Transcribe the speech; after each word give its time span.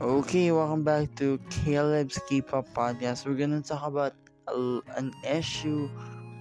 Okay, 0.00 0.50
welcome 0.50 0.82
back 0.82 1.14
to 1.16 1.38
Caleb's 1.50 2.18
K-pop 2.28 2.68
podcast. 2.74 3.26
We're 3.26 3.38
gonna 3.38 3.62
talk 3.62 3.86
about 3.86 4.14
a, 4.48 4.80
an 4.96 5.14
issue 5.22 5.88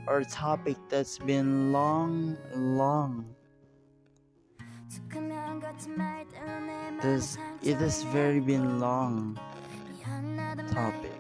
or 0.08 0.24
topic 0.24 0.78
that's 0.90 1.19
been 1.19 1.71
long, 1.71 2.35
long. 2.55 3.25
This 7.01 7.37
it 7.61 7.77
has 7.77 8.04
very 8.04 8.39
been 8.39 8.79
long 8.79 9.39
topic. 10.71 11.11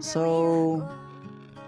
So 0.00 0.86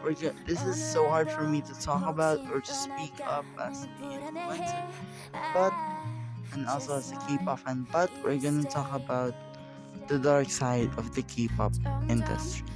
we're 0.05 0.15
go- 0.15 0.35
this 0.47 0.63
is 0.63 0.77
so 0.77 1.09
hard 1.09 1.31
for 1.31 1.43
me 1.45 1.61
to 1.63 1.75
talk 1.81 2.07
about 2.07 2.41
or 2.53 2.61
to 2.61 2.75
speak 2.75 3.15
up 3.25 3.45
as 3.59 3.87
an 4.03 4.37
but 5.55 5.73
and 6.53 6.67
also 6.67 6.97
as 6.97 7.13
a 7.13 7.17
K-pop 7.27 7.61
fan. 7.61 7.87
But 7.93 8.11
we're 8.25 8.39
gonna 8.39 8.65
talk 8.65 8.93
about 8.95 9.35
the 10.09 10.19
dark 10.19 10.51
side 10.51 10.91
of 10.97 11.15
the 11.15 11.23
K-pop 11.23 11.73
industry. 12.09 12.67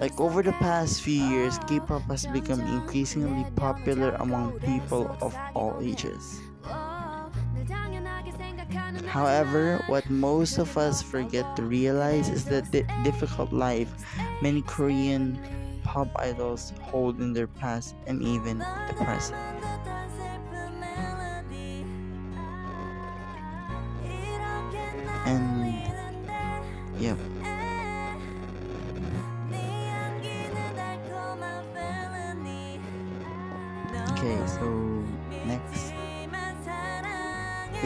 Like 0.00 0.18
over 0.18 0.42
the 0.42 0.56
past 0.64 1.02
few 1.02 1.22
years, 1.28 1.58
K-pop 1.68 2.02
has 2.08 2.26
become 2.26 2.60
increasingly 2.60 3.44
popular 3.56 4.16
among 4.20 4.58
people 4.60 5.16
of 5.20 5.36
all 5.54 5.78
ages. 5.82 6.40
However, 9.06 9.82
what 9.86 10.08
most 10.10 10.58
of 10.58 10.76
us 10.76 11.02
forget 11.02 11.44
to 11.56 11.62
realize 11.62 12.28
is 12.28 12.44
that 12.46 12.72
the 12.72 12.82
difficult 13.04 13.52
life 13.52 13.92
many 14.40 14.62
Korean 14.62 15.38
pop 15.84 16.08
idols 16.16 16.72
hold 16.82 17.20
in 17.20 17.32
their 17.32 17.46
past 17.46 17.94
and 18.06 18.22
even 18.22 18.58
the 18.58 18.94
present. 18.96 19.53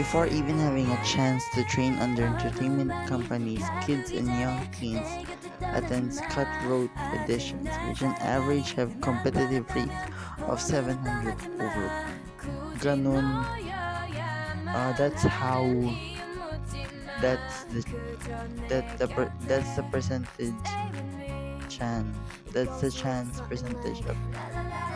Before 0.09 0.27
even 0.27 0.59
having 0.59 0.91
a 0.91 1.05
chance 1.05 1.45
to 1.51 1.63
train 1.65 1.93
under 1.97 2.25
entertainment 2.25 2.91
companies, 3.07 3.63
kids 3.85 4.11
and 4.11 4.27
young 4.27 4.67
teens 4.73 5.07
attend 5.61 6.17
cutthroat 6.31 6.89
auditions, 6.97 7.69
which 7.87 8.03
on 8.03 8.15
average 8.17 8.73
have 8.73 8.99
competitive 9.03 9.69
rate 9.77 9.93
of 10.49 10.63
700 10.63 11.37
over. 11.61 12.07
Ganun. 12.81 13.45
Uh, 14.73 14.93
that's 14.97 15.25
how. 15.25 15.69
That's 17.21 17.65
the 17.65 17.85
that 18.71 18.97
the 18.97 19.09
per, 19.09 19.31
that's 19.43 19.77
the 19.77 19.83
percentage 19.93 20.55
chance. 21.69 22.17
That's 22.55 22.81
the 22.81 22.91
chance 22.91 23.43
percentage 23.43 24.01
of 24.09 24.17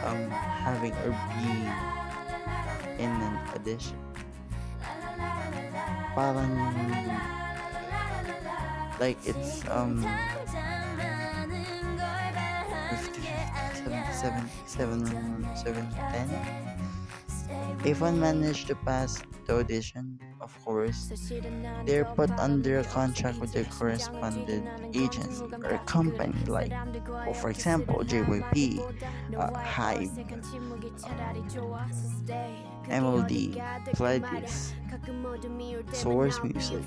um 0.08 0.30
having 0.64 0.96
or 1.04 1.12
being 1.36 1.68
in 2.96 3.10
an 3.10 3.36
audition. 3.52 4.11
Parang 6.14 6.52
like 9.00 9.16
it's 9.24 9.64
um 9.68 10.04
50, 12.90 13.20
50 13.80 14.12
70, 14.12 14.48
7, 14.66 15.08
7, 15.56 15.88
10. 16.12 16.28
If 17.84 18.00
one 18.00 18.20
managed 18.20 18.68
to 18.68 18.76
pass 18.76 19.18
the 19.46 19.58
audition, 19.58 20.20
of 20.42 20.64
course, 20.64 21.30
they're 21.86 22.04
put 22.04 22.30
under 22.32 22.80
a 22.80 22.84
contract 22.84 23.38
with 23.38 23.52
their 23.52 23.64
correspondent 23.64 24.68
agency 24.94 25.44
or 25.64 25.78
company 25.86 26.34
like, 26.46 26.72
well, 27.08 27.32
for 27.32 27.50
example, 27.50 28.02
JYP, 28.02 28.82
uh, 29.38 29.50
HYBE, 29.52 30.10
MLD, 32.90 33.54
Pledis, 33.94 34.74
Source 35.94 36.42
Music, 36.42 36.82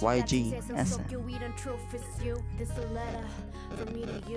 YG, 0.00 0.56
SM. 0.64 1.04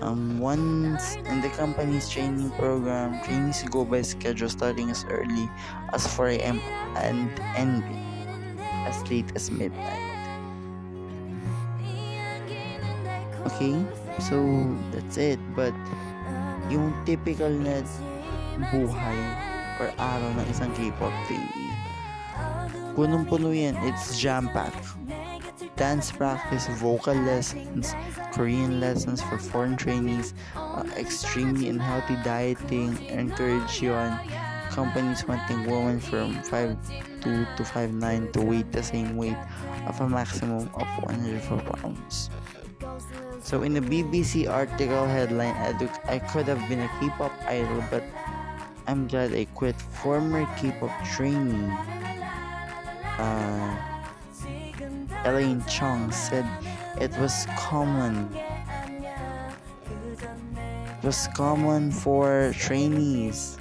Um, 0.01 0.39
once 0.39 1.15
in 1.15 1.41
the 1.41 1.49
company's 1.49 2.09
training 2.09 2.49
program, 2.51 3.23
trainees 3.23 3.63
go 3.69 3.85
by 3.85 4.01
schedule 4.01 4.49
starting 4.49 4.89
as 4.89 5.05
early 5.09 5.49
as 5.93 6.05
4 6.07 6.27
a.m. 6.29 6.59
and 6.95 7.31
ending 7.55 8.16
as 8.87 9.03
late 9.11 9.27
as 9.35 9.51
midnight. 9.51 10.07
Okay, 13.51 13.75
so 14.23 14.39
that's 14.95 15.19
it. 15.19 15.39
But 15.51 15.75
yung 16.71 16.95
typical 17.03 17.51
na 17.51 17.83
buhay 18.71 19.19
or 19.83 19.91
araw 19.99 20.29
ng 20.39 20.47
isang 20.47 20.71
K-pop 20.75 21.11
trainee, 21.27 21.75
punong-puno 22.95 23.51
yan. 23.51 23.75
It's 23.83 24.15
jam-packed. 24.15 24.95
Dance 25.77 26.09
practice, 26.09 26.65
vocal 26.81 27.13
lessons, 27.21 27.93
Korean 28.33 28.81
lessons 28.81 29.21
for 29.21 29.37
foreign 29.37 29.77
trainees, 29.77 30.33
uh, 30.57 30.81
extremely 30.97 31.69
unhealthy 31.69 32.17
dieting, 32.25 32.97
encourage 33.13 33.77
you 33.77 33.93
on 33.93 34.17
companies 34.73 35.21
wanting 35.29 35.69
women 35.69 36.01
from 36.01 36.33
5'2 36.49 37.16
to 37.57 37.63
5'9 37.63 38.31
to 38.33 38.41
weight 38.41 38.71
the 38.71 38.83
same 38.83 39.17
weight 39.17 39.37
of 39.87 39.99
a 40.01 40.07
maximum 40.07 40.69
of 40.73 40.87
104 41.03 41.59
pounds. 41.75 42.29
So 43.41 43.63
in 43.63 43.73
the 43.73 43.81
BBC 43.81 44.49
article 44.49 45.07
headline, 45.07 45.55
I 46.07 46.19
could 46.19 46.47
have 46.47 46.61
been 46.69 46.81
a 46.81 46.91
K-pop 46.99 47.31
idol, 47.47 47.83
but 47.89 48.03
I'm 48.87 49.07
glad 49.07 49.33
I 49.33 49.45
quit. 49.55 49.75
Former 50.03 50.47
K-pop 50.57 50.91
trainee, 51.03 51.71
uh, 53.19 53.75
Elaine 55.25 55.63
Chong 55.67 56.11
said 56.11 56.45
it 56.99 57.11
was 57.19 57.47
common. 57.57 58.31
It 60.99 61.03
was 61.03 61.27
common 61.35 61.91
for 61.91 62.53
trainees 62.57 63.57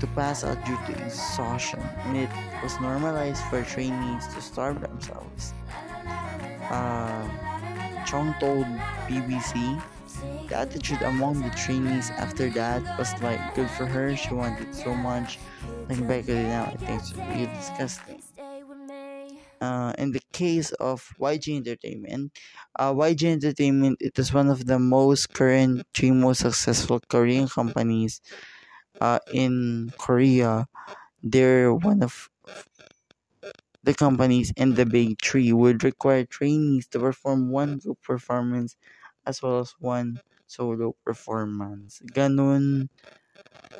to 0.00 0.06
pass 0.08 0.44
out 0.44 0.58
due 0.64 0.78
to 0.86 0.92
exhaustion, 1.04 1.80
and 1.80 2.16
it 2.16 2.30
was 2.62 2.80
normalized 2.80 3.42
for 3.44 3.62
trainees 3.62 4.26
to 4.34 4.40
starve 4.40 4.80
themselves. 4.80 5.54
Uh, 6.70 7.28
Chong 8.06 8.34
told 8.40 8.66
BBC 9.08 9.80
the 10.48 10.56
attitude 10.56 11.02
among 11.02 11.42
the 11.42 11.50
trainees 11.50 12.10
after 12.10 12.50
that 12.50 12.82
was 12.98 13.12
like 13.22 13.54
good 13.54 13.70
for 13.70 13.86
her. 13.86 14.16
She 14.16 14.34
wanted 14.34 14.74
so 14.74 14.94
much. 14.94 15.38
Looking 15.88 16.06
back 16.06 16.28
it 16.28 16.34
now, 16.34 16.64
I 16.64 16.76
think 16.76 17.00
it's 17.00 17.14
really 17.14 17.46
disgusting. 17.46 18.22
Uh, 19.60 19.92
in 19.98 20.12
the 20.12 20.22
case 20.32 20.72
of 20.80 21.12
YG 21.20 21.54
Entertainment, 21.56 22.32
uh, 22.78 22.92
YG 22.94 23.30
Entertainment 23.30 23.98
it 24.00 24.18
is 24.18 24.32
one 24.32 24.48
of 24.48 24.64
the 24.64 24.78
most 24.78 25.34
current 25.34 25.82
three 25.92 26.10
most 26.10 26.40
successful 26.40 26.98
Korean 27.08 27.46
companies 27.46 28.22
uh, 29.00 29.20
in 29.32 29.92
Korea. 29.98 30.68
They're 31.22 31.74
one 31.74 32.02
of 32.02 32.30
the 33.82 33.94
companies 33.94 34.52
in 34.56 34.74
the 34.74 34.86
big 34.86 35.20
three 35.22 35.52
would 35.52 35.84
require 35.84 36.24
trainees 36.24 36.86
to 36.88 36.98
perform 36.98 37.50
one 37.50 37.78
group 37.78 38.00
performance 38.02 38.76
as 39.26 39.42
well 39.42 39.60
as 39.60 39.74
one 39.78 40.20
solo 40.46 40.94
performance. 41.04 42.00
Ganun, 42.12 42.88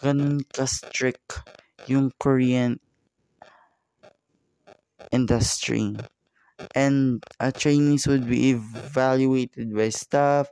ganun 0.02 0.40
ka-strict 0.52 1.40
yung 1.86 2.12
Korean 2.20 2.80
industry. 5.12 5.96
And 6.74 7.24
uh, 7.40 7.52
trainees 7.52 8.06
would 8.06 8.28
be 8.28 8.50
evaluated 8.50 9.74
by 9.74 9.90
staff, 9.90 10.48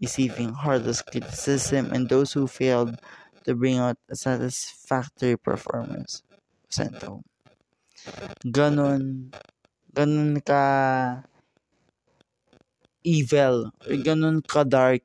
receiving 0.00 0.52
heartless 0.54 1.02
criticism, 1.02 1.92
and 1.92 2.08
those 2.08 2.32
who 2.32 2.46
failed 2.46 3.00
to 3.48 3.56
bring 3.56 3.80
out 3.80 3.96
a 4.12 4.14
satisfactory 4.14 5.40
performance 5.40 6.20
sent 6.68 7.00
home. 7.00 7.24
Ganon, 8.44 9.32
ganon 9.96 10.44
ka 10.44 11.24
evil, 13.00 13.72
or 13.88 13.96
ganon 14.04 14.44
ka 14.44 14.68
dark 14.68 15.00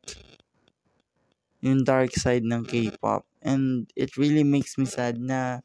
yung 1.64 1.88
dark 1.88 2.12
side 2.12 2.44
ng 2.44 2.68
K-pop. 2.68 3.24
And 3.40 3.88
it 3.96 4.20
really 4.20 4.44
makes 4.44 4.76
me 4.76 4.84
sad 4.84 5.16
na 5.16 5.64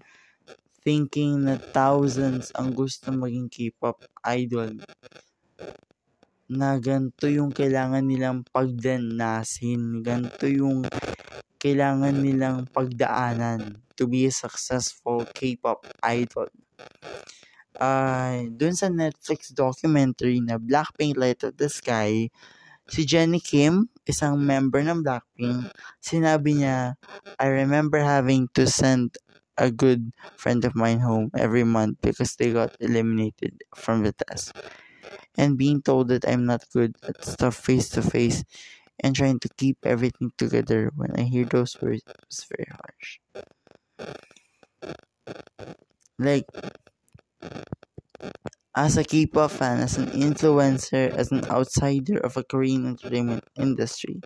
thinking 0.86 1.50
na 1.50 1.58
thousands 1.58 2.54
ang 2.54 2.78
gusto 2.78 3.10
maging 3.10 3.50
K-pop 3.50 4.06
idol 4.22 4.78
na 6.48 6.78
ganito 6.80 7.28
yung 7.28 7.52
kailangan 7.52 8.06
nilang 8.06 8.40
pagdanasin, 8.48 10.00
ganito 10.00 10.48
yung 10.48 10.86
kailangan 11.58 12.14
nilang 12.22 12.70
pagdaanan 12.70 13.82
to 13.98 14.06
be 14.06 14.30
a 14.30 14.32
successful 14.32 15.26
K-pop 15.26 15.86
idol. 16.06 16.48
Uh, 17.78 18.46
dun 18.54 18.74
sa 18.74 18.90
Netflix 18.90 19.50
documentary 19.54 20.38
na 20.42 20.58
Blackpink 20.58 21.18
Light 21.18 21.42
of 21.42 21.54
the 21.58 21.70
Sky, 21.70 22.30
si 22.86 23.02
Jennie 23.04 23.42
Kim, 23.42 23.90
isang 24.06 24.38
member 24.38 24.82
ng 24.82 25.02
Blackpink, 25.02 25.70
sinabi 26.02 26.62
niya, 26.62 26.94
I 27.38 27.46
remember 27.50 28.00
having 28.02 28.48
to 28.54 28.66
send 28.66 29.18
a 29.58 29.70
good 29.70 30.14
friend 30.38 30.62
of 30.64 30.78
mine 30.78 31.02
home 31.02 31.30
every 31.34 31.66
month 31.66 31.98
because 32.00 32.38
they 32.38 32.54
got 32.54 32.78
eliminated 32.78 33.66
from 33.74 34.06
the 34.06 34.14
test. 34.14 34.54
And 35.38 35.58
being 35.58 35.82
told 35.82 36.08
that 36.08 36.26
I'm 36.26 36.46
not 36.46 36.66
good 36.70 36.94
at 37.06 37.22
stuff 37.22 37.54
face 37.58 37.90
to 37.94 38.02
face 38.02 38.42
and 39.00 39.14
trying 39.14 39.38
to 39.40 39.48
keep 39.56 39.78
everything 39.84 40.32
together 40.36 40.90
when 40.94 41.14
I 41.16 41.22
hear 41.22 41.44
those 41.44 41.76
words 41.80 42.02
was 42.06 42.46
very 42.48 42.66
harsh. 42.70 43.18
Like, 46.18 46.46
as 48.74 48.96
a 48.96 49.04
K-pop 49.04 49.50
fan, 49.50 49.80
as 49.80 49.98
an 49.98 50.10
influencer, 50.14 51.10
as 51.10 51.30
an 51.30 51.44
outsider 51.46 52.18
of 52.18 52.36
a 52.36 52.42
Korean 52.42 52.86
entertainment 52.86 53.44
industry, 53.56 54.20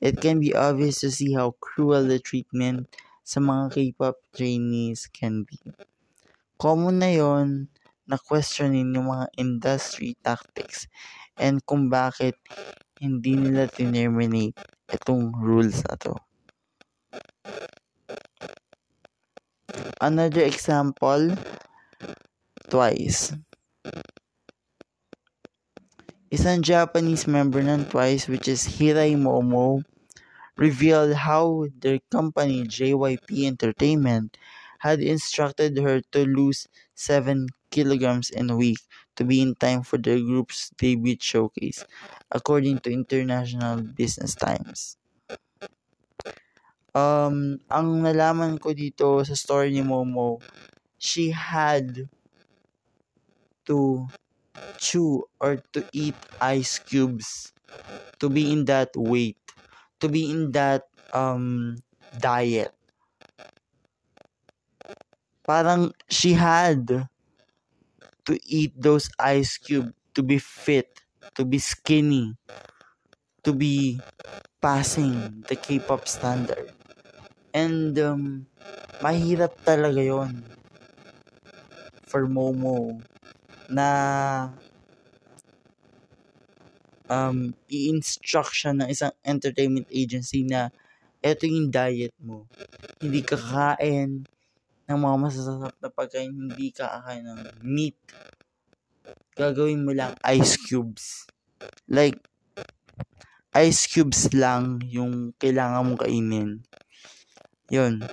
it 0.00 0.20
can 0.20 0.40
be 0.40 0.54
obvious 0.54 1.00
to 1.00 1.10
see 1.10 1.32
how 1.32 1.56
cruel 1.60 2.04
the 2.04 2.20
treatment 2.20 2.88
sa 3.24 3.40
mga 3.40 3.72
K-pop 3.72 4.16
trainees 4.36 5.08
can 5.08 5.44
be. 5.48 5.58
Common 6.60 7.00
na 7.00 7.12
yon 7.12 7.68
na 8.06 8.16
questionin 8.16 8.94
yung 8.94 9.10
mga 9.10 9.26
industry 9.36 10.16
tactics 10.22 10.86
and 11.36 11.60
kung 11.66 11.90
bakit 11.90 12.38
hindi 13.00 13.36
nila 13.36 13.68
terminate 13.68 14.56
itong 14.88 15.36
rules 15.36 15.84
na 15.84 15.94
to. 16.00 16.14
Another 20.00 20.44
example, 20.44 21.36
Twice. 22.66 23.36
Isang 26.26 26.60
Japanese 26.60 27.30
member 27.30 27.62
ng 27.62 27.86
Twice 27.86 28.26
which 28.26 28.50
is 28.50 28.66
Hirai 28.66 29.14
Momo 29.14 29.86
revealed 30.58 31.14
how 31.14 31.70
their 31.78 32.00
company 32.10 32.66
JYP 32.66 33.46
Entertainment 33.46 34.36
had 34.80 34.98
instructed 35.00 35.78
her 35.78 36.02
to 36.10 36.26
lose 36.26 36.66
7 36.94 37.46
kilograms 37.70 38.30
in 38.30 38.50
a 38.50 38.56
week 38.56 38.80
to 39.16 39.24
be 39.24 39.40
in 39.40 39.54
time 39.56 39.82
for 39.82 39.98
their 39.98 40.18
group's 40.20 40.70
debut 40.76 41.16
showcase, 41.20 41.84
according 42.30 42.80
to 42.80 42.92
International 42.92 43.82
Business 43.82 44.34
Times. 44.34 44.96
Um, 46.96 47.60
ang 47.68 48.00
nalaman 48.00 48.56
ko 48.56 48.72
dito 48.72 49.20
sa 49.20 49.36
story 49.36 49.68
ni 49.68 49.84
Momo, 49.84 50.40
she 50.96 51.28
had 51.28 52.08
to 53.68 54.08
chew 54.78 55.24
or 55.40 55.60
to 55.72 55.84
eat 55.92 56.16
ice 56.40 56.78
cubes 56.78 57.52
to 58.20 58.28
be 58.30 58.52
in 58.52 58.64
that 58.66 58.90
weight, 58.96 59.40
to 60.00 60.08
be 60.08 60.30
in 60.30 60.52
that 60.52 60.88
um 61.12 61.76
diet. 62.16 62.72
Parang 65.46 65.92
she 66.10 66.34
had 66.34 67.08
to 68.26 68.34
eat 68.44 68.74
those 68.74 69.08
ice 69.18 69.56
cube 69.56 69.94
to 70.14 70.22
be 70.22 70.38
fit, 70.38 71.00
to 71.34 71.44
be 71.44 71.58
skinny, 71.58 72.34
to 73.46 73.54
be 73.54 74.00
passing 74.60 75.44
the 75.48 75.54
K-pop 75.54 76.08
standard. 76.10 76.74
And 77.54 77.96
um, 78.02 78.46
mahirap 79.00 79.56
talaga 79.62 80.02
yon 80.02 80.42
for 82.04 82.26
Momo 82.26 83.00
na 83.70 83.88
um, 87.10 87.54
i-instruction 87.70 88.82
ng 88.82 88.88
isang 88.90 89.14
entertainment 89.22 89.86
agency 89.90 90.42
na 90.42 90.70
eto 91.22 91.46
yung 91.46 91.70
diet 91.70 92.14
mo. 92.22 92.46
Hindi 93.02 93.22
ka 93.22 93.38
kakain 93.38 94.26
ng 94.86 94.98
mga 95.02 95.16
masasarap 95.18 95.74
na 95.82 95.90
pagkain, 95.90 96.30
hindi 96.30 96.70
ka 96.70 96.86
kakain 96.86 97.26
ng 97.26 97.40
meat. 97.66 97.98
Gagawin 99.34 99.82
mo 99.82 99.90
lang 99.90 100.14
ice 100.22 100.54
cubes. 100.56 101.26
Like, 101.90 102.22
ice 103.50 103.90
cubes 103.90 104.30
lang 104.30 104.78
yung 104.86 105.34
kailangan 105.42 105.82
mong 105.82 106.00
kainin. 106.06 106.50
Yun. 107.68 108.06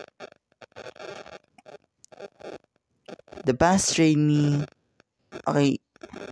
The 3.46 3.54
past 3.54 3.94
trainee, 3.94 4.66
okay, 5.46 5.78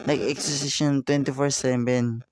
like 0.10 0.22
exercision 0.26 1.04
24-7, 1.06 2.26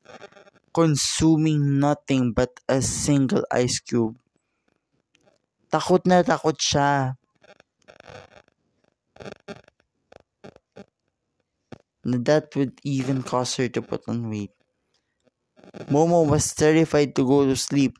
consuming 0.74 1.78
nothing 1.78 2.34
but 2.34 2.58
a 2.66 2.82
single 2.82 3.46
ice 3.54 3.78
cube. 3.84 4.18
Takot 5.70 6.02
na 6.10 6.26
takot 6.26 6.58
siya. 6.58 7.20
That 12.04 12.54
would 12.57 12.81
even 12.83 13.24
cause 13.24 13.56
her 13.56 13.69
to 13.69 13.81
put 13.81 14.04
on 14.10 14.30
weight. 14.30 14.51
Momo 15.92 16.25
was 16.27 16.56
terrified 16.56 17.16
to 17.16 17.27
go 17.27 17.45
to 17.45 17.56
sleep, 17.56 17.98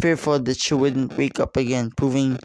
fearful 0.00 0.38
that 0.40 0.58
she 0.58 0.74
wouldn't 0.74 1.16
wake 1.16 1.40
up 1.40 1.56
again, 1.56 1.90
proving 1.96 2.38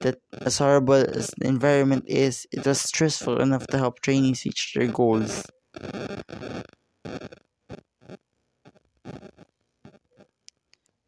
that 0.00 0.20
as 0.32 0.58
horrible 0.58 0.94
as 0.94 1.30
the 1.38 1.48
environment 1.48 2.04
is, 2.08 2.46
it 2.52 2.66
was 2.66 2.80
stressful 2.80 3.40
enough 3.40 3.66
to 3.68 3.78
help 3.78 4.00
trainees 4.00 4.44
reach 4.46 4.74
their 4.74 4.88
goals. 4.88 5.44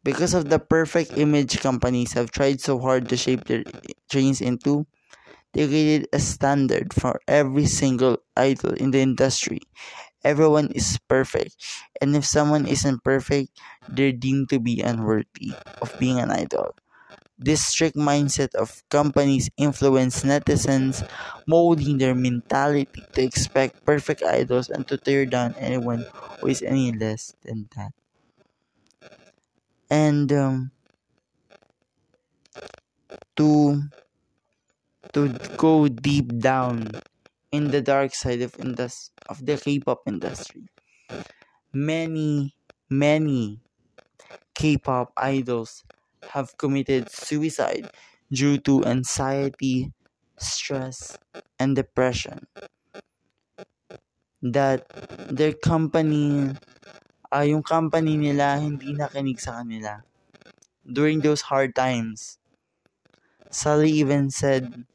Because 0.03 0.33
of 0.33 0.49
the 0.49 0.59
perfect 0.59 1.17
image 1.17 1.59
companies 1.61 2.11
have 2.13 2.31
tried 2.31 2.59
so 2.59 2.79
hard 2.79 3.07
to 3.09 3.15
shape 3.17 3.45
their 3.45 3.63
trainees 4.11 4.41
into, 4.41 4.85
they 5.53 5.67
created 5.67 6.07
a 6.13 6.19
standard 6.19 6.93
for 6.93 7.19
every 7.27 7.65
single 7.65 8.17
idol 8.37 8.73
in 8.73 8.91
the 8.91 8.99
industry. 9.01 9.61
Everyone 10.23 10.71
is 10.71 10.99
perfect, 11.07 11.55
and 12.01 12.15
if 12.15 12.25
someone 12.25 12.67
isn't 12.67 13.03
perfect, 13.03 13.51
they're 13.87 14.11
deemed 14.15 14.49
to 14.49 14.59
be 14.59 14.81
unworthy 14.81 15.53
of 15.81 15.93
being 15.99 16.19
an 16.19 16.31
idol. 16.31 16.75
This 17.39 17.65
strict 17.65 17.95
mindset 17.97 18.55
of 18.55 18.83
companies 18.89 19.49
influence 19.57 20.23
netizens, 20.23 21.03
molding 21.47 21.97
their 21.97 22.15
mentality 22.15 23.03
to 23.13 23.21
expect 23.23 23.85
perfect 23.85 24.23
idols 24.23 24.69
and 24.69 24.87
to 24.87 24.97
tear 24.97 25.25
down 25.25 25.55
anyone 25.57 26.05
who 26.41 26.47
is 26.47 26.61
any 26.61 26.91
less 26.93 27.33
than 27.43 27.69
that. 27.75 27.91
And 29.91 30.31
um, 30.33 30.71
to 33.35 33.81
to 35.13 35.29
go 35.57 35.87
deep 35.87 36.27
down 36.39 36.91
in 37.51 37.71
the 37.71 37.81
dark 37.81 38.13
side 38.15 38.41
of 38.41 38.55
indus- 38.59 39.11
of 39.29 39.45
the 39.45 39.57
K-pop 39.57 40.03
industry. 40.07 40.67
Many, 41.73 42.55
many 42.89 43.61
K-pop 44.55 45.13
idols 45.17 45.85
have 46.31 46.57
committed 46.57 47.09
suicide 47.11 47.91
due 48.31 48.57
to 48.59 48.85
anxiety, 48.85 49.93
stress, 50.37 51.17
and 51.59 51.75
depression. 51.75 52.47
That 54.43 54.87
their 55.31 55.53
company, 55.53 56.51
uh, 57.33 57.45
yung 57.47 57.63
company 57.63 58.17
nila 58.17 58.59
hindi 58.59 58.91
nakinig 58.95 59.39
sa 59.41 59.61
kanila 59.63 60.03
during 60.85 61.21
those 61.21 61.43
hard 61.51 61.75
times. 61.75 62.39
Sulli 63.51 63.89
even 63.91 64.31
said 64.31 64.85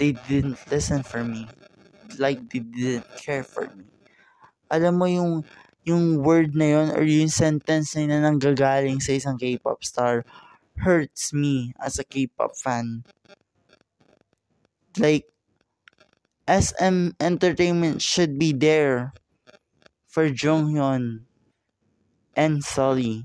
they 0.00 0.16
didn't 0.26 0.56
listen 0.72 1.04
for 1.04 1.20
me. 1.20 1.44
Like 2.16 2.40
they 2.48 2.64
didn't 2.64 3.06
care 3.20 3.44
for 3.44 3.68
me. 3.68 3.84
Alam 4.72 4.96
mo 4.96 5.06
yung 5.06 5.44
yung 5.84 6.24
word 6.24 6.56
na 6.56 6.66
yon 6.80 6.88
or 6.96 7.04
yung 7.04 7.28
sentence 7.28 7.92
na 7.92 8.08
yun 8.08 8.12
na 8.16 8.20
nanggagaling 8.24 9.00
sa 9.00 9.12
isang 9.12 9.36
K-pop 9.36 9.84
star 9.84 10.24
hurts 10.80 11.32
me 11.36 11.76
as 11.80 12.00
a 12.00 12.04
K-pop 12.04 12.56
fan. 12.56 13.04
Like, 14.96 15.28
SM 16.48 17.14
Entertainment 17.20 18.02
should 18.02 18.38
be 18.38 18.52
there 18.52 19.14
for 20.08 20.28
Jonghyun 20.28 21.26
and 22.34 22.64
Sully. 22.64 23.24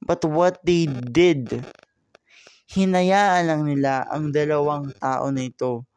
But 0.00 0.24
what 0.24 0.64
they 0.64 0.86
did, 0.88 1.64
hinayaan 2.68 3.48
lang 3.48 3.62
nila 3.68 4.08
ang 4.08 4.32
dalawang 4.32 4.96
tao 4.96 5.28
na 5.28 5.48
ito 5.48 5.87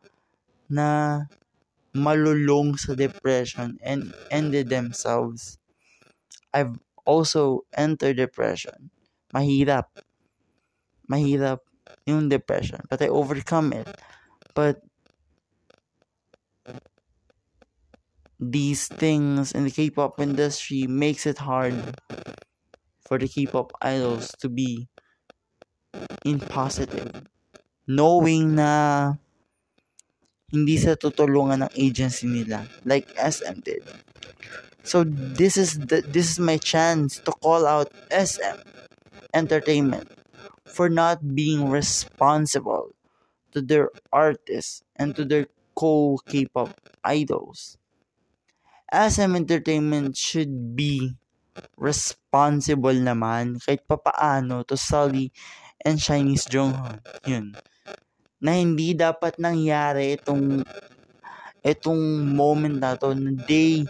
na 0.71 1.27
malulong 1.91 2.79
sa 2.79 2.95
depression 2.95 3.75
and 3.83 4.15
ended 4.31 4.71
themselves. 4.71 5.59
I've 6.55 6.79
also 7.03 7.67
entered 7.75 8.17
depression. 8.17 8.89
Mahirap. 9.35 9.91
Mahirap 11.11 11.59
yung 12.07 12.29
depression, 12.29 12.79
but 12.89 13.01
I 13.01 13.11
overcome 13.11 13.73
it. 13.75 13.87
But 14.55 14.81
these 18.39 18.87
things 18.87 19.51
in 19.51 19.65
the 19.65 19.71
K-pop 19.71 20.19
industry 20.19 20.87
makes 20.87 21.25
it 21.27 21.37
hard 21.37 21.75
for 23.05 23.19
the 23.19 23.27
K-pop 23.27 23.71
idols 23.81 24.33
to 24.39 24.49
be 24.49 24.87
in 26.25 26.39
positive. 26.39 27.27
Knowing 27.87 28.55
na 28.55 29.13
hindi 30.51 30.75
sa 30.75 30.99
tutulungan 30.99 31.63
ng 31.65 31.73
agency 31.79 32.27
nila 32.27 32.67
like 32.83 33.07
SM 33.15 33.63
did. 33.63 33.87
So 34.83 35.07
this 35.07 35.55
is 35.55 35.79
the 35.79 36.03
this 36.03 36.35
is 36.35 36.39
my 36.43 36.59
chance 36.59 37.23
to 37.23 37.31
call 37.39 37.63
out 37.63 37.87
SM 38.11 38.59
Entertainment 39.31 40.11
for 40.67 40.91
not 40.91 41.23
being 41.23 41.71
responsible 41.71 42.91
to 43.55 43.63
their 43.63 43.87
artists 44.11 44.83
and 44.99 45.15
to 45.15 45.23
their 45.23 45.47
co 45.71 46.19
K-pop 46.27 46.75
idols. 47.05 47.79
SM 48.91 49.39
Entertainment 49.39 50.19
should 50.19 50.75
be 50.75 51.15
responsible 51.79 52.95
naman 52.99 53.63
kahit 53.63 53.87
papaano 53.87 54.67
to 54.67 54.75
Sully 54.75 55.31
and 55.79 55.95
Chinese 55.95 56.43
Jonghyun. 56.43 56.99
Yun 57.23 57.55
na 58.41 58.57
hindi 58.57 58.97
dapat 58.97 59.37
nangyari 59.37 60.17
itong 60.17 60.65
itong 61.61 62.01
moment 62.33 62.81
na 62.81 62.97
to 62.97 63.13
na 63.13 63.37
they 63.45 63.85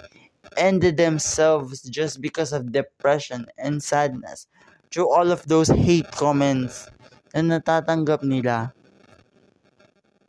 ended 0.60 1.00
themselves 1.00 1.81
just 1.88 2.20
because 2.20 2.51
of 2.51 2.75
depression 2.75 3.48
and 3.55 3.79
sadness 3.79 4.51
through 4.91 5.08
all 5.08 5.31
of 5.31 5.48
those 5.48 5.72
hate 5.72 6.12
comments 6.12 6.91
na 7.31 7.58
natatanggap 7.58 8.27
nila. 8.27 8.75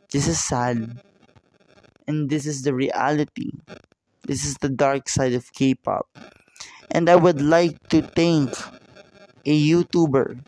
This 0.07 0.31
is 0.31 0.39
sad. 0.39 1.03
And 2.07 2.29
this 2.29 2.47
is 2.47 2.63
the 2.63 2.71
reality. 2.71 3.51
This 4.23 4.47
is 4.47 4.55
the 4.63 4.71
dark 4.71 5.09
side 5.09 5.33
of 5.33 5.51
K-pop. 5.51 6.07
And 6.91 7.09
I 7.09 7.15
would 7.15 7.41
like 7.41 7.75
to 7.89 7.99
thank 8.03 8.51
a 9.43 9.55
YouTuber 9.55 10.39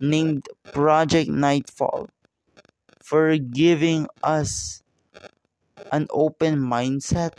named 0.00 0.48
Project 0.72 1.30
Nightfall 1.30 2.08
for 3.02 3.36
giving 3.36 4.08
us 4.22 4.82
an 5.92 6.06
open 6.10 6.58
mindset, 6.58 7.32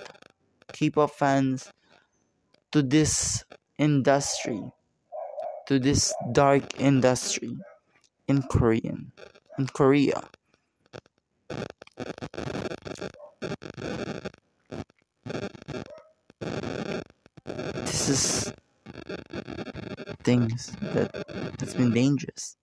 K-pop 0.72 1.12
fans, 1.12 1.74
to 2.72 2.82
this 2.82 3.44
industry, 3.78 4.62
to 5.68 5.80
this 5.80 6.14
dark 6.32 6.80
industry 6.80 7.58
in 8.28 8.44
Korean, 8.44 9.12
in 9.58 9.68
Korea. 9.68 10.24
This 17.86 18.10
is 18.10 18.54
things 20.28 20.76
that 20.94 21.10
that's 21.58 21.74
been 21.80 21.94
dangerous. 21.96 22.60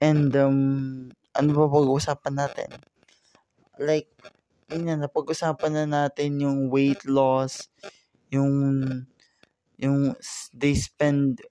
And 0.00 0.32
um 0.36 0.58
ano 1.36 1.50
ba 1.56 1.64
pag-uusapan 1.68 2.34
natin? 2.36 2.70
Like 3.80 4.08
yun 4.70 4.86
na, 4.86 4.96
napag-usapan 4.96 5.72
na 5.74 5.84
natin 5.86 6.40
yung 6.40 6.70
weight 6.70 7.02
loss, 7.08 7.68
yung 8.30 8.52
yung 9.80 10.14
they 10.54 10.74
spend 10.76 11.42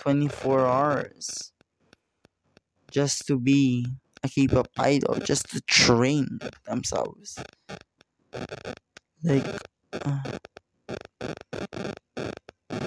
24 0.00 0.66
hours 0.66 1.52
just 2.90 3.26
to 3.26 3.38
be 3.38 3.86
a 4.22 4.28
K-pop 4.28 4.68
idol, 4.78 5.16
just 5.24 5.50
to 5.50 5.60
train 5.62 6.38
themselves. 6.66 7.38
Like, 9.24 9.46
uh, 9.92 10.22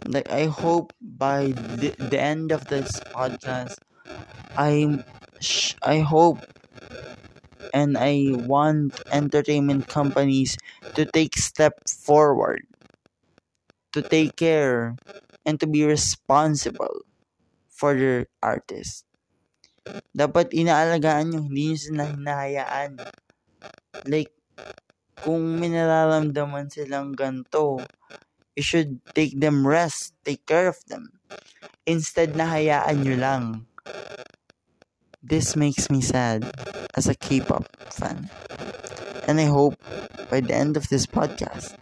like 0.06 0.30
I 0.32 0.46
hope 0.46 0.94
by 1.02 1.48
the, 1.54 1.96
the 1.98 2.20
end 2.20 2.52
of 2.52 2.66
this 2.68 3.00
podcast, 3.14 3.78
I 4.58 5.04
I 5.84 6.00
hope 6.00 6.40
and 7.74 7.98
I 7.98 8.32
want 8.34 9.02
entertainment 9.12 9.88
companies 9.88 10.58
to 10.96 11.06
take 11.06 11.38
step 11.38 11.88
forward 11.88 12.66
to 13.94 14.02
take 14.02 14.36
care 14.36 14.96
and 15.46 15.60
to 15.60 15.68
be 15.68 15.84
responsible 15.86 17.02
for 17.70 17.96
their 17.96 18.28
artists. 18.44 19.06
Dapat 20.16 20.50
inaalagaan 20.58 21.26
nyo, 21.30 21.40
hindi 21.46 21.64
nyo 21.70 21.78
sila 21.78 22.04
hinahayaan. 22.10 22.92
Like, 24.10 24.34
kung 25.24 25.44
may 25.60 25.70
nararamdaman 25.72 26.68
silang 26.74 27.10
ganto, 27.20 27.82
you 28.56 28.64
should 28.64 29.00
take 29.14 29.40
them 29.40 29.68
rest, 29.68 30.14
take 30.24 30.46
care 30.46 30.68
of 30.68 30.80
them. 30.88 31.12
Instead 31.86 32.36
na 32.36 32.48
hayaan 32.48 33.04
nyo 33.04 33.16
lang. 33.20 33.46
This 35.22 35.56
makes 35.56 35.90
me 35.90 36.02
sad 36.02 36.46
as 36.96 37.08
a 37.08 37.16
K-pop 37.16 37.66
fan. 37.92 38.30
And 39.28 39.42
I 39.42 39.50
hope 39.50 39.76
by 40.30 40.40
the 40.40 40.54
end 40.54 40.78
of 40.78 40.88
this 40.90 41.06
podcast, 41.06 41.76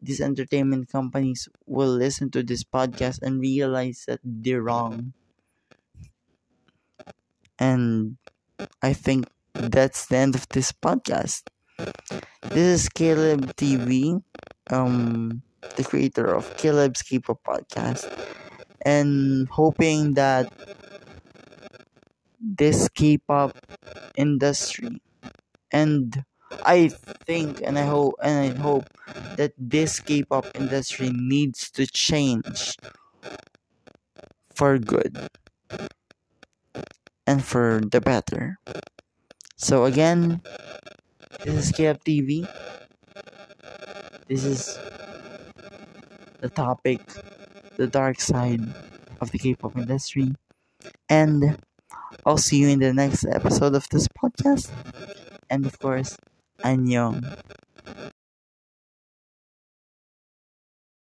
these 0.00 0.20
entertainment 0.20 0.88
companies 0.88 1.48
will 1.66 1.90
listen 1.90 2.30
to 2.30 2.42
this 2.42 2.64
podcast 2.64 3.22
and 3.22 3.40
realize 3.40 4.04
that 4.06 4.20
they're 4.24 4.62
wrong. 4.62 5.12
And 7.58 8.16
I 8.80 8.94
think 8.94 9.28
that's 9.52 10.06
the 10.06 10.16
end 10.16 10.34
of 10.34 10.48
this 10.48 10.72
podcast. 10.72 11.50
This 12.50 12.82
is 12.84 12.88
Caleb 12.88 13.54
TV, 13.56 14.20
um, 14.70 15.42
the 15.76 15.84
creator 15.84 16.26
of 16.34 16.56
Caleb's 16.56 17.02
K-pop 17.02 17.40
podcast, 17.46 18.04
and 18.84 19.48
hoping 19.48 20.14
that 20.14 20.50
this 22.40 22.88
K-pop 22.88 23.56
industry 24.16 25.00
and 25.72 26.24
I 26.64 26.90
think 27.26 27.62
and 27.62 27.78
I 27.78 27.84
hope 27.84 28.14
and 28.22 28.52
I 28.52 28.60
hope 28.60 28.84
that 29.36 29.52
this 29.58 30.00
K-pop 30.00 30.46
industry 30.54 31.10
needs 31.12 31.70
to 31.72 31.86
change 31.86 32.76
for 34.54 34.78
good 34.78 35.16
and 37.26 37.44
for 37.44 37.80
the 37.90 38.00
better. 38.00 38.58
So 39.56 39.84
again, 39.84 40.42
this 41.44 41.54
is 41.54 41.72
KF 41.72 41.98
TV. 42.04 42.46
This 44.28 44.44
is 44.44 44.78
the 46.40 46.48
topic, 46.48 47.00
the 47.76 47.86
dark 47.86 48.20
side 48.20 48.62
of 49.20 49.30
the 49.30 49.38
K-pop 49.38 49.76
industry, 49.76 50.32
and 51.08 51.58
I'll 52.24 52.38
see 52.38 52.58
you 52.58 52.68
in 52.68 52.80
the 52.80 52.92
next 52.92 53.24
episode 53.26 53.74
of 53.74 53.88
this 53.90 54.08
podcast. 54.08 54.70
And 55.50 55.66
of 55.66 55.78
course, 55.78 56.16
annyeong. 56.64 57.24